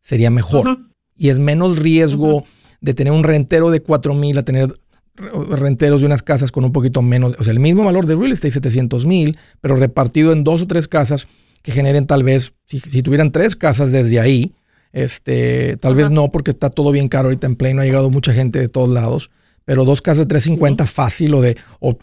[0.00, 0.78] sería mejor.
[1.22, 2.44] Y es menos riesgo
[2.80, 4.76] de tener un rentero de 4 mil a tener
[5.14, 8.32] renteros de unas casas con un poquito menos, o sea, el mismo valor de real
[8.32, 11.28] estate, 700 mil, pero repartido en dos o tres casas
[11.62, 14.52] que generen tal vez, si, si tuvieran tres casas desde ahí,
[14.92, 18.10] este, tal vez no, porque está todo bien caro ahorita en Play, no ha llegado
[18.10, 19.30] mucha gente de todos lados,
[19.64, 21.96] pero dos casas de 350 fácil o de, o,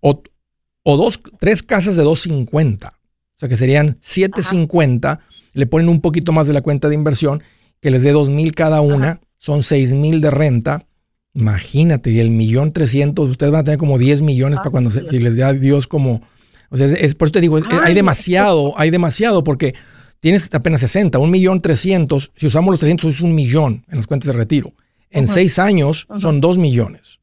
[0.00, 2.88] o, dos, tres casas de 250.
[2.88, 2.90] O
[3.38, 5.20] sea que serían 750,
[5.52, 7.40] le ponen un poquito más de la cuenta de inversión,
[7.80, 10.86] que les dé 2 mil cada una, son 6 mil de renta.
[11.34, 15.06] Imagínate, y el millón trescientos, ustedes van a tener como 10 millones para cuando se,
[15.06, 16.22] si les da Dios como...
[16.70, 19.74] O sea, es, por eso te digo, hay demasiado, hay demasiado, porque
[20.20, 24.06] tienes apenas 60, un millón 300, si usamos los 300 es un millón en las
[24.06, 24.72] cuentas de retiro.
[25.10, 27.20] En seis años son 2 millones.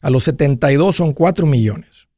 [0.00, 2.08] A los 72 son 4 millones.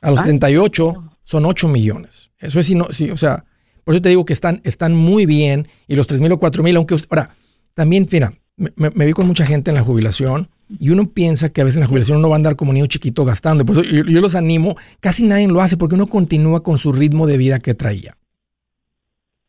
[0.00, 2.30] A los 78 son 8 millones.
[2.38, 3.44] Eso es, si no, o sea,
[3.90, 6.62] por eso te digo que están, están muy bien y los 3 mil o 4
[6.62, 7.34] mil, aunque, ahora,
[7.74, 10.48] también, mira, me, vi con mucha gente en la jubilación
[10.78, 12.86] Y uno piensa que a veces en la jubilación uno va a andar como niño
[12.86, 13.64] chiquito gastando.
[13.64, 17.26] Pues yo, yo los animo, casi nadie lo hace porque uno continúa con su ritmo
[17.26, 18.16] de vida que traía.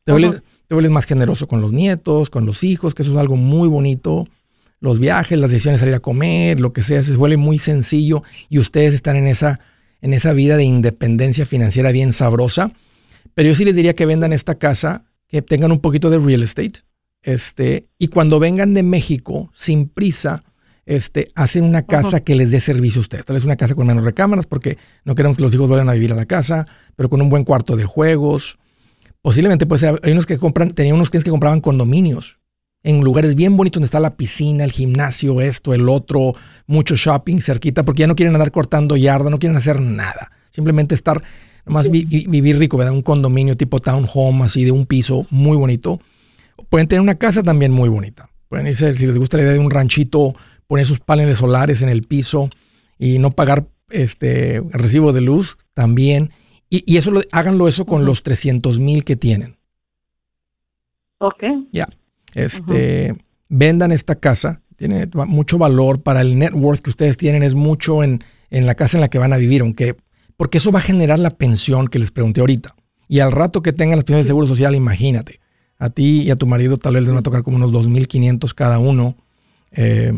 [0.05, 3.19] Te vuelves, te vuelves más generoso con los nietos, con los hijos, que eso es
[3.19, 4.27] algo muy bonito.
[4.79, 8.23] Los viajes, las decisiones de salir a comer, lo que sea, se vuelve muy sencillo
[8.49, 9.59] y ustedes están en esa,
[10.01, 12.71] en esa vida de independencia financiera bien sabrosa.
[13.33, 16.43] Pero yo sí les diría que vendan esta casa, que tengan un poquito de real
[16.43, 16.81] estate,
[17.23, 20.43] este, y cuando vengan de México, sin prisa,
[20.85, 23.25] este, hacen una casa que les dé servicio a ustedes.
[23.25, 25.93] Tal vez una casa con menos recámaras, porque no queremos que los hijos vayan a
[25.93, 26.65] vivir a la casa,
[26.95, 28.57] pero con un buen cuarto de juegos,
[29.21, 32.39] Posiblemente, pues hay unos que compran, tenía unos clientes que compraban condominios
[32.83, 36.33] en lugares bien bonitos donde está la piscina, el gimnasio, esto, el otro,
[36.65, 40.31] mucho shopping cerquita, porque ya no quieren andar cortando yarda, no quieren hacer nada.
[40.49, 41.21] Simplemente estar,
[41.65, 42.93] nomás vivir rico, ¿verdad?
[42.93, 45.99] Un condominio tipo townhome, así de un piso muy bonito.
[46.69, 48.29] Pueden tener una casa también muy bonita.
[48.49, 50.33] Pueden irse, si les gusta la idea de un ranchito,
[50.67, 52.49] poner sus paneles solares en el piso
[52.97, 56.31] y no pagar este recibo de luz también.
[56.69, 59.57] Y, eso lo, háganlo eso con los 300 mil que tienen.
[61.17, 61.43] Ok.
[61.71, 61.87] Ya.
[62.33, 63.15] Este,
[63.49, 64.61] vendan esta casa.
[64.77, 67.43] Tiene mucho valor para el net worth que ustedes tienen.
[67.43, 69.97] Es mucho en, en la casa en la que van a vivir, aunque,
[70.37, 72.75] porque eso va a generar la pensión que les pregunté ahorita.
[73.07, 75.39] Y al rato que tengan las pensiones de seguro social, imagínate.
[75.77, 78.53] A ti y a tu marido tal vez les van a tocar como unos 2.500
[78.53, 79.15] cada uno.
[79.75, 80.13] Eh,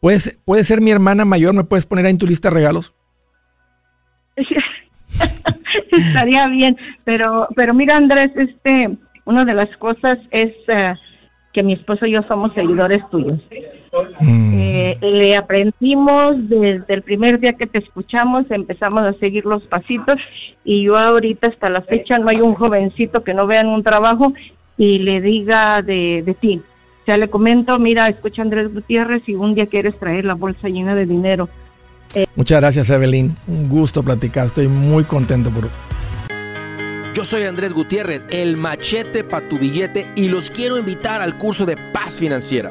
[0.00, 1.54] ¿puedes, ¿Puede ser mi hermana mayor?
[1.54, 2.94] ¿Me puedes poner ahí en tu lista de regalos?
[5.92, 10.94] Estaría bien, pero pero mira Andrés, este, una de las cosas es eh,
[11.52, 13.40] que mi esposo y yo somos seguidores tuyos.
[14.20, 14.54] Mm.
[14.54, 20.18] Eh, le aprendimos desde el primer día que te escuchamos, empezamos a seguir los pasitos
[20.64, 23.82] y yo ahorita hasta la fecha no hay un jovencito que no vea en un
[23.82, 24.32] trabajo
[24.76, 26.60] y le diga de, de ti.
[27.02, 30.68] O sea, le comento, mira, escucha Andrés Gutiérrez y un día quieres traer la bolsa
[30.68, 31.48] llena de dinero
[32.34, 33.36] Muchas gracias, Evelyn.
[33.46, 34.46] Un gusto platicar.
[34.46, 35.68] Estoy muy contento por
[37.12, 41.66] yo soy Andrés Gutiérrez, el machete para tu billete y los quiero invitar al curso
[41.66, 42.70] de paz financiera.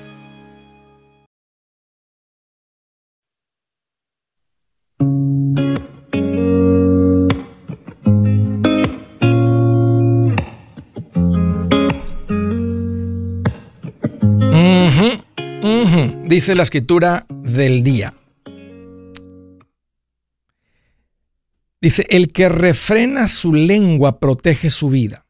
[16.41, 18.15] Dice la escritura del día.
[21.79, 25.27] Dice, el que refrena su lengua protege su vida,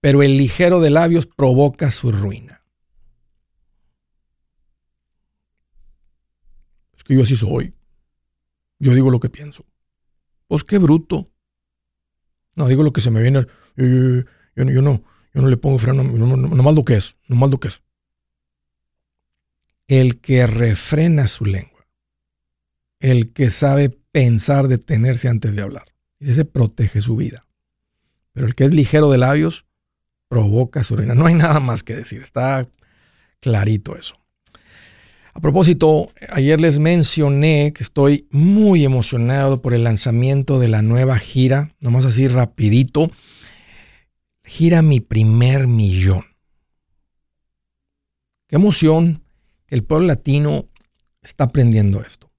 [0.00, 2.62] pero el ligero de labios provoca su ruina.
[6.96, 7.74] Es que yo así soy.
[8.78, 9.66] Yo digo lo que pienso.
[10.46, 11.30] Pues qué bruto.
[12.54, 13.46] No, digo lo que se me viene.
[13.76, 17.50] Yo, yo, no, yo no le pongo freno, no, más lo que es, no más
[17.50, 17.83] lo que es.
[19.86, 21.86] El que refrena su lengua,
[23.00, 27.46] el que sabe pensar, detenerse antes de hablar y ese protege su vida.
[28.32, 29.66] Pero el que es ligero de labios
[30.28, 31.14] provoca su ruina.
[31.14, 32.68] No hay nada más que decir, está
[33.40, 34.16] clarito eso.
[35.34, 41.18] A propósito, ayer les mencioné que estoy muy emocionado por el lanzamiento de la nueva
[41.18, 43.10] gira, nomás así rapidito.
[44.44, 46.24] Gira mi primer millón.
[48.46, 49.23] Qué emoción
[49.74, 50.68] el pueblo latino
[51.22, 52.30] está aprendiendo esto.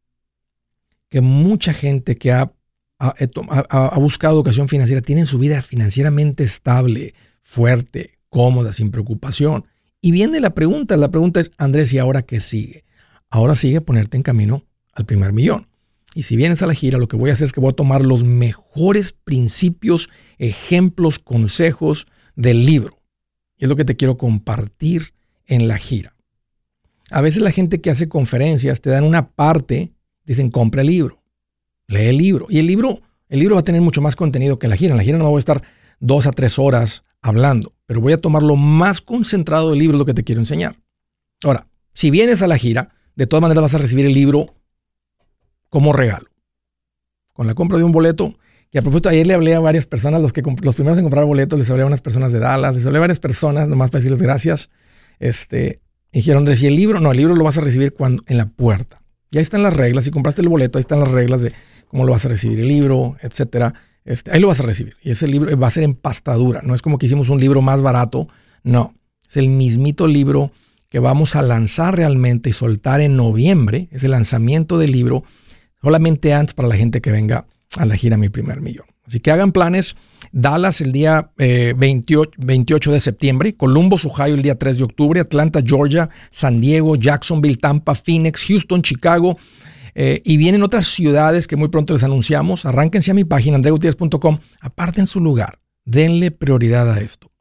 [1.10, 2.52] Que mucha gente que ha
[3.00, 9.66] ha, buscado educación financiera, tienen su vida financieramente estable, fuerte, cómoda, sin preocupación.
[10.02, 12.86] Y viene la pregunta, la pregunta es, Andrés, ¿y ahora qué sigue?
[13.30, 15.68] Ahora sigue ponerte en camino al primer millón.
[16.14, 17.76] Y si vienes a la gira, lo que voy a hacer es que voy a
[17.76, 22.98] tomar los mejores principios, ejemplos, consejos del libro.
[23.58, 25.14] Y es lo que te quiero compartir
[25.46, 26.15] en la gira.
[27.12, 29.94] A veces la gente que hace conferencias te dan una parte,
[30.26, 31.26] dicen, compra el libro
[31.88, 32.48] lee el libro.
[32.50, 34.92] Y el libro, el libro va a tener mucho más contenido que la gira.
[34.92, 35.64] En la gira no voy a estar
[36.00, 40.06] dos a tres horas hablando, pero voy a tomar lo más concentrado del libro, lo
[40.06, 40.78] que te quiero enseñar.
[41.44, 44.56] Ahora, si vienes a la gira, de todas maneras vas a recibir el libro
[45.70, 46.28] como regalo.
[47.34, 48.38] Con la compra de un boleto,
[48.72, 51.26] que a propósito, ayer le hablé a varias personas, los, que, los primeros en comprar
[51.26, 54.00] boletos, les hablé a unas personas de Dallas, les hablé a varias personas, nomás para
[54.00, 54.70] decirles gracias.
[55.20, 55.82] Este,
[56.20, 57.00] dijeron, Andrés, ¿y el libro?
[57.00, 59.02] No, el libro lo vas a recibir cuando, en la puerta.
[59.32, 60.06] Y ahí están las reglas.
[60.06, 61.54] Si compraste el boleto, ahí están las reglas de
[61.88, 63.74] cómo lo vas a recibir el libro, etcétera.
[64.06, 64.96] Este, ahí lo vas a recibir.
[65.04, 66.62] Y ese libro va a ser en pastadura.
[66.64, 68.28] No es como que hicimos un libro más barato.
[68.64, 68.94] No.
[69.28, 70.52] Es el mismito libro
[70.90, 73.90] que vamos a lanzar realmente y soltar en noviembre.
[73.92, 75.24] Es el lanzamiento del libro.
[75.82, 78.86] Solamente antes para la gente que venga a la gira Mi Primer Millón.
[79.06, 79.96] Así que hagan planes.
[80.38, 85.22] Dallas el día 28, eh, 28, de septiembre, Columbus, Ohio el día 3 de octubre,
[85.22, 89.38] Atlanta, Georgia, San Diego, Jacksonville, Tampa, Phoenix, Houston, Chicago.
[89.94, 92.66] Eh, y vienen otras ciudades que muy pronto les anunciamos.
[92.66, 97.32] Arránquense a mi página, andregutierrez.com, aparten su lugar, denle prioridad a esto.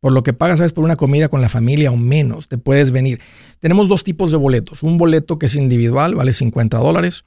[0.00, 2.90] Por lo que pagas, sabes, por una comida con la familia o menos, te puedes
[2.90, 3.18] venir.
[3.60, 4.82] Tenemos dos tipos de boletos.
[4.82, 7.24] Un boleto que es individual, vale 50 dólares.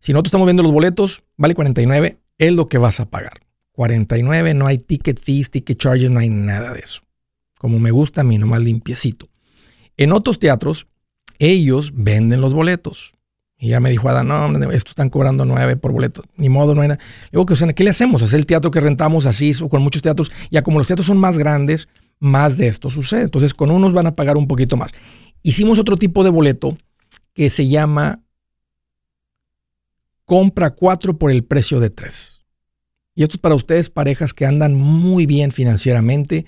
[0.00, 3.42] Si nosotros estamos viendo los boletos, vale 49, es lo que vas a pagar.
[3.72, 7.02] 49, no hay ticket fees, ticket charges, no hay nada de eso.
[7.58, 9.28] Como me gusta a mí, nomás limpiecito.
[9.98, 10.86] En otros teatros,
[11.38, 13.12] ellos venden los boletos.
[13.58, 16.24] Y ya me dijo Ada, no, estos están cobrando 9 por boleto.
[16.36, 16.98] Ni modo, no era.
[17.30, 18.22] Digo, que, o sea, ¿qué le hacemos?
[18.22, 20.32] Es el teatro que rentamos así, o con muchos teatros.
[20.50, 21.88] Ya como los teatros son más grandes,
[22.20, 23.22] más de esto sucede.
[23.22, 24.92] Entonces, con unos van a pagar un poquito más.
[25.42, 26.78] Hicimos otro tipo de boleto
[27.34, 28.22] que se llama
[30.30, 32.40] compra cuatro por el precio de tres.
[33.16, 36.46] Y esto es para ustedes, parejas que andan muy bien financieramente,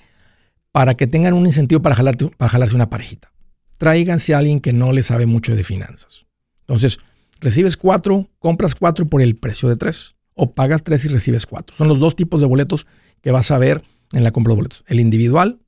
[0.71, 3.33] para que tengan un incentivo para, para jalarse una parejita.
[3.75, 6.25] Tráiganse a alguien que no le sabe mucho de finanzas.
[6.61, 6.97] Entonces,
[7.41, 10.15] recibes cuatro, compras cuatro por el precio de tres.
[10.33, 11.75] O pagas tres y recibes cuatro.
[11.75, 12.87] Son los dos tipos de boletos
[13.19, 14.85] que vas a ver en la compra de boletos.
[14.87, 15.59] El individual.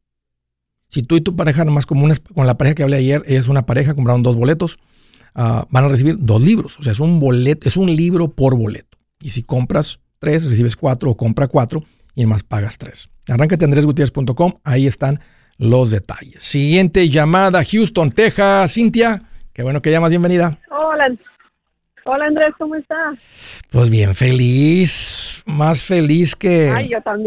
[0.87, 3.49] Si tú y tu pareja, nomás como una, con la pareja que hablé ayer, es
[3.49, 4.79] una pareja, compraron dos boletos
[5.35, 6.79] Ah, van a recibir dos libros.
[6.79, 8.97] O sea, es un boleto, es un libro por boleto.
[9.21, 11.83] Y si compras tres, recibes cuatro o compra cuatro
[12.15, 13.09] y más pagas tres.
[13.27, 15.19] Arráncate andresgutierrez.com, ahí están
[15.57, 16.41] los detalles.
[16.41, 18.73] Siguiente llamada, Houston, Texas.
[18.73, 20.57] Cintia, qué bueno que llamas, bienvenida.
[20.69, 21.13] Hola,
[22.05, 23.19] hola Andrés, ¿cómo estás?
[23.71, 26.73] Pues bien feliz, más feliz que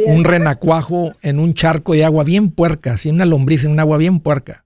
[0.07, 3.99] un renacuajo en un charco de agua bien puerca, sin una lombriz en un agua
[3.99, 4.65] bien puerca.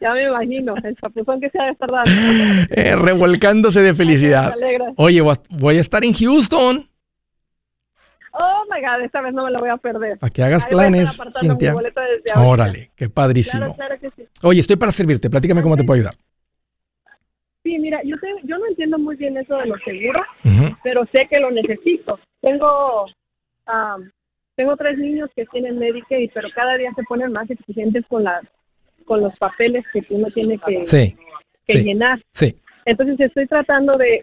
[0.00, 2.10] Ya me imagino, el chapuzón que se ha de estar dando.
[2.70, 4.54] Eh, revolcándose de felicidad.
[4.96, 6.88] Oye, voy a estar en Houston.
[8.32, 10.18] Oh my God, esta vez no me lo voy a perder.
[10.18, 11.74] Para que hagas planes, Cintia.
[12.36, 13.74] Órale, qué padrísimo.
[14.42, 15.30] Oye, estoy para servirte.
[15.30, 16.14] Platícame cómo te puedo ayudar.
[17.62, 20.26] Sí, mira, yo, yo no entiendo muy bien eso de los seguros,
[20.82, 22.20] pero sé que lo necesito.
[22.40, 23.06] Tengo
[24.56, 28.42] tengo tres niños que tienen Medicaid, pero cada día se ponen más exigentes con las
[29.06, 30.82] con los papeles que uno tiene que,
[31.66, 32.20] que llenar.
[32.32, 32.54] Sí.
[32.84, 34.22] Entonces estoy tratando de,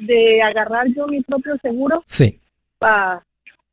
[0.00, 2.40] de, agarrar yo mi propio seguro sí.
[2.78, 3.24] para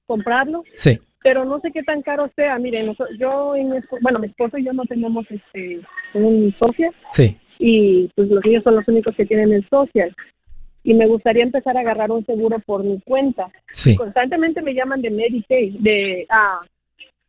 [0.06, 0.64] comprarlo.
[0.76, 1.00] Sí.
[1.22, 2.58] Pero no sé qué tan caro sea.
[2.58, 5.82] Miren, yo y mi esposo, bueno, mi esposo y yo no tenemos este
[6.14, 6.94] un social.
[7.12, 7.38] Sí.
[7.58, 10.16] Y pues los niños son los únicos que tienen el social.
[10.84, 13.52] Y me gustaría empezar a agarrar un seguro por mi cuenta.
[13.74, 13.98] Sí.
[13.98, 16.62] Constantemente me llaman de Medicaid, de, ah,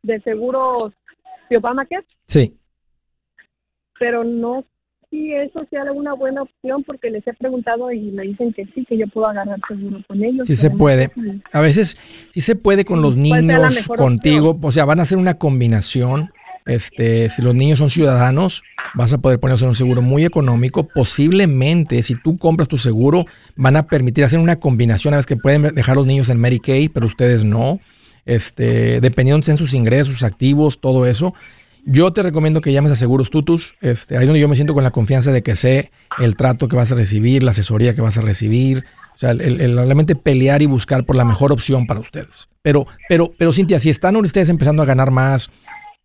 [0.02, 0.92] de seguros
[1.50, 2.06] de Obamacare.
[2.26, 2.59] Sí
[4.00, 4.64] pero no
[5.10, 8.84] si eso sea una buena opción porque les he preguntado y me dicen que sí,
[8.88, 10.46] que yo puedo agarrar seguro con ellos.
[10.46, 11.10] Sí se puede.
[11.52, 11.98] A veces
[12.32, 16.30] sí se puede con los niños, contigo, o sea, van a hacer una combinación.
[16.64, 18.62] Este, si los niños son ciudadanos,
[18.94, 20.86] vas a poder ponerse un seguro muy económico.
[20.86, 23.26] Posiblemente, si tú compras tu seguro,
[23.56, 25.12] van a permitir hacer una combinación.
[25.14, 27.80] A veces que pueden dejar los niños en Medicaid, pero ustedes no.
[28.26, 31.34] Este, dependiendo de sus ingresos, sus activos, todo eso.
[31.84, 33.74] Yo te recomiendo que llames a Seguros Tutus.
[33.80, 36.68] Este, ahí es donde yo me siento con la confianza de que sé el trato
[36.68, 38.84] que vas a recibir, la asesoría que vas a recibir.
[39.14, 42.48] O sea, el, realmente pelear y buscar por la mejor opción para ustedes.
[42.62, 45.50] Pero, pero, pero Cintia, si están ustedes empezando a ganar más,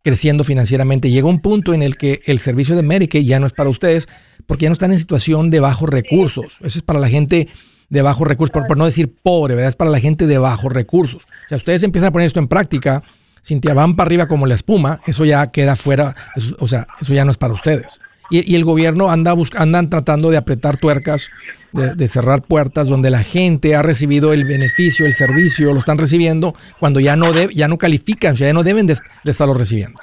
[0.03, 3.53] creciendo financieramente, llega un punto en el que el servicio de Medicaid ya no es
[3.53, 4.07] para ustedes
[4.45, 6.57] porque ya no están en situación de bajos recursos.
[6.61, 7.47] Eso es para la gente
[7.89, 9.69] de bajos recursos, por, por no decir pobre, ¿verdad?
[9.69, 11.23] Es para la gente de bajos recursos.
[11.23, 13.03] O sea, ustedes empiezan a poner esto en práctica
[13.45, 16.15] Cintia, van para arriba como la espuma, eso ya queda fuera,
[16.57, 17.99] o sea, eso ya no es para ustedes.
[18.31, 21.29] Y, el gobierno anda andan tratando de apretar tuercas,
[21.71, 26.53] de, cerrar puertas donde la gente ha recibido el beneficio, el servicio, lo están recibiendo
[26.79, 29.99] cuando ya no, de, ya no califican, ya no deben de, estarlo recibiendo.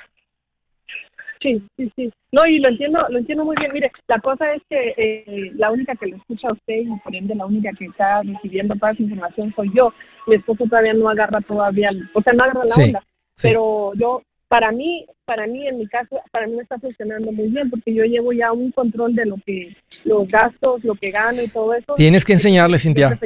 [1.41, 2.13] Sí, sí, sí.
[2.31, 3.73] No, y lo entiendo, lo entiendo muy bien.
[3.73, 7.17] Mire, la cosa es que eh, la única que lo escucha a usted y por
[7.17, 9.93] ende la única que está recibiendo toda esa información soy yo.
[10.29, 13.03] Mi esposo todavía no agarra todavía, o sea, no agarra la onda.
[13.41, 17.49] Pero yo, para mí, para mí, en mi caso, para mí me está funcionando muy
[17.49, 19.75] bien porque yo llevo ya un control de lo que,
[20.05, 21.95] los gastos, lo que gano y todo eso.
[21.95, 23.19] Tienes que enseñarle, Cintia.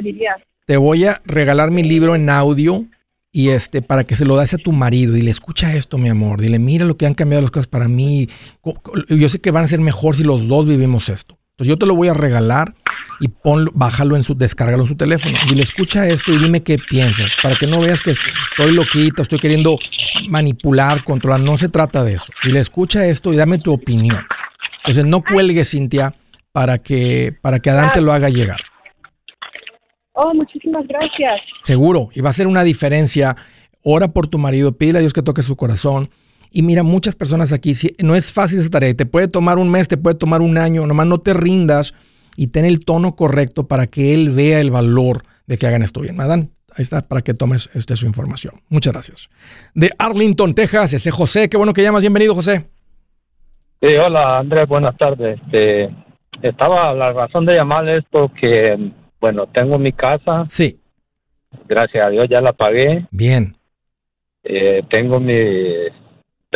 [0.65, 2.85] Te voy a regalar mi libro en audio
[3.31, 5.13] y este para que se lo das a tu marido.
[5.13, 6.41] Dile, escucha esto, mi amor.
[6.41, 8.27] Dile, mira lo que han cambiado las cosas para mí.
[9.09, 11.36] Yo sé que van a ser mejor si los dos vivimos esto.
[11.57, 12.75] Entonces yo te lo voy a regalar
[13.19, 15.39] y ponlo, bájalo en su, descárgalo en su teléfono.
[15.49, 18.13] Dile, escucha esto y dime qué piensas, para que no veas que
[18.51, 19.79] estoy loquita, estoy queriendo
[20.29, 21.39] manipular, controlar.
[21.39, 22.31] No se trata de eso.
[22.43, 24.19] Dile, escucha esto y dame tu opinión.
[24.83, 26.13] Entonces no cuelgues, Cintia,
[26.51, 28.59] para que, para que Adán te lo haga llegar.
[30.13, 31.41] Oh, muchísimas gracias.
[31.61, 33.35] Seguro, y va a ser una diferencia.
[33.81, 36.11] Ora por tu marido, pídele a Dios que toque su corazón.
[36.51, 39.87] Y mira, muchas personas aquí, no es fácil esa tarea, te puede tomar un mes,
[39.87, 41.93] te puede tomar un año, nomás no te rindas
[42.35, 46.01] y ten el tono correcto para que él vea el valor de que hagan esto
[46.01, 46.19] bien.
[46.21, 48.55] Adán, ahí está para que tomes este, su información.
[48.69, 49.29] Muchas gracias.
[49.73, 52.65] De Arlington, Texas, ese José, qué bueno que llamas, bienvenido José.
[53.81, 55.39] Sí, hola Andrés, buenas tardes.
[55.45, 55.89] Este,
[56.41, 60.45] estaba, la razón de llamarles porque bueno, tengo mi casa.
[60.49, 60.79] Sí.
[61.67, 63.05] Gracias a Dios ya la pagué.
[63.11, 63.55] Bien.
[64.43, 65.91] Eh, tengo mis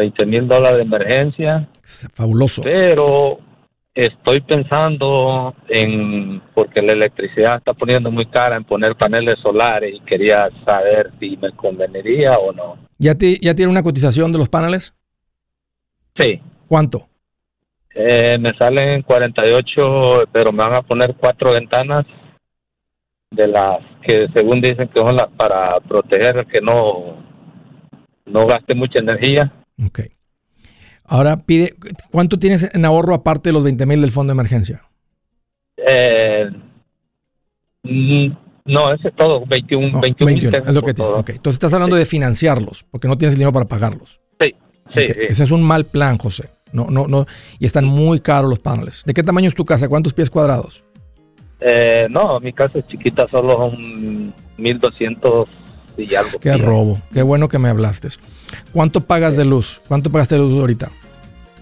[0.02, 1.68] 20 mil dólares de emergencia.
[1.84, 2.64] Fabuloso.
[2.64, 3.38] Pero
[3.94, 10.00] estoy pensando en, porque la electricidad está poniendo muy cara, en poner paneles solares y
[10.02, 12.78] quería saber si me conveniría o no.
[12.98, 14.96] ¿Ya, ya tiene una cotización de los paneles?
[16.16, 16.42] Sí.
[16.68, 17.08] ¿Cuánto?
[17.94, 22.06] Eh, me salen 48, pero me van a poner cuatro ventanas
[23.30, 27.18] de las que según dicen que son las para proteger que no,
[28.26, 29.52] no gaste mucha energía.
[29.86, 30.02] Ok.
[31.04, 31.76] Ahora pide,
[32.10, 34.84] ¿cuánto tienes en ahorro aparte de los 20 mil del fondo de emergencia?
[35.78, 36.50] Eh,
[37.84, 41.12] no, ese es todo, 21, 21, es lo que tiene.
[41.12, 41.36] Okay.
[41.36, 44.22] Entonces estás hablando de financiarlos, porque no tienes el dinero para pagarlos.
[44.40, 44.56] Sí,
[44.94, 46.50] sí, Ese es un mal plan, José.
[46.72, 47.26] No, no, no.
[47.60, 49.04] Y están muy caros los paneles.
[49.06, 49.90] ¿De qué tamaño es tu casa?
[49.90, 50.86] ¿Cuántos pies cuadrados?
[51.60, 55.50] Eh, no, mi casa es chiquita, solo son 1200
[56.10, 56.40] y algo.
[56.40, 58.10] Qué robo, qué bueno que me hablaste.
[58.74, 59.82] ¿Cuánto pagas de luz?
[59.88, 60.92] ¿Cuánto pagaste de luz ahorita?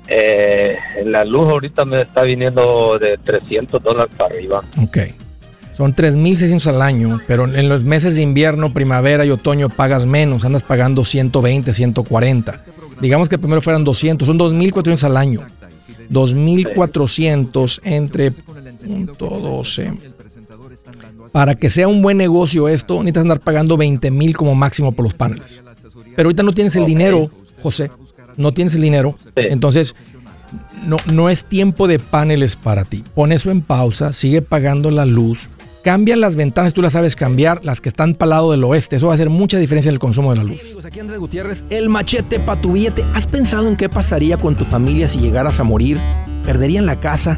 [0.07, 0.75] Eh,
[1.05, 4.63] la luz ahorita me está viniendo de 300 dólares para arriba.
[4.81, 4.97] Ok.
[5.77, 10.43] Son 3.600 al año, pero en los meses de invierno, primavera y otoño pagas menos,
[10.43, 12.65] andas pagando 120, 140.
[12.99, 15.47] Digamos que primero fueran 200, son 2.400 al año.
[16.11, 18.31] 2.400 entre
[21.31, 25.05] para que sea un buen negocio esto, necesitas andar pagando 20 mil como máximo por
[25.05, 25.61] los paneles.
[26.15, 27.29] Pero ahorita no tienes el dinero,
[27.61, 27.91] José.
[28.37, 29.15] No tienes el dinero.
[29.35, 29.95] Entonces,
[30.85, 33.03] no, no es tiempo de paneles para ti.
[33.13, 35.47] Pon eso en pausa, sigue pagando la luz.
[35.83, 38.97] Cambia las ventanas, tú las sabes cambiar, las que están para el lado del oeste.
[38.97, 40.59] Eso va a hacer mucha diferencia en el consumo de la luz.
[40.59, 43.05] amigos, aquí Andrés Gutiérrez, el machete para tu billete.
[43.13, 45.97] ¿Has pensado en qué pasaría con tu familia si llegaras a morir?
[46.43, 47.37] ¿Perderían la casa?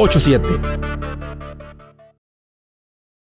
[0.07, 1.30] 87